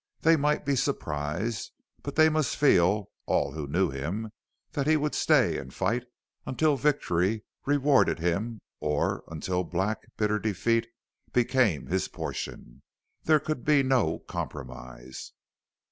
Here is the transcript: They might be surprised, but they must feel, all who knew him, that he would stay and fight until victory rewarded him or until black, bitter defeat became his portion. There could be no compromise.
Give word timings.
They 0.21 0.35
might 0.35 0.65
be 0.65 0.75
surprised, 0.75 1.73
but 2.01 2.15
they 2.15 2.27
must 2.27 2.55
feel, 2.57 3.11
all 3.27 3.51
who 3.51 3.67
knew 3.67 3.91
him, 3.91 4.31
that 4.71 4.87
he 4.87 4.97
would 4.97 5.13
stay 5.13 5.59
and 5.59 5.71
fight 5.71 6.05
until 6.43 6.75
victory 6.75 7.43
rewarded 7.67 8.17
him 8.17 8.61
or 8.79 9.23
until 9.27 9.63
black, 9.63 10.07
bitter 10.17 10.39
defeat 10.39 10.87
became 11.33 11.85
his 11.85 12.07
portion. 12.07 12.81
There 13.25 13.39
could 13.39 13.63
be 13.63 13.83
no 13.83 14.17
compromise. 14.27 15.33